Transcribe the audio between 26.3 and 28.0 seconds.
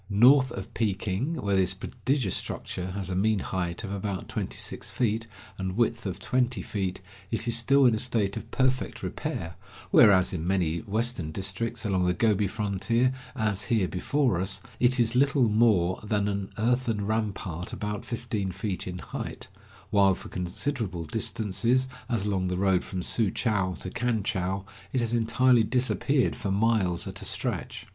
for miles at a stretch.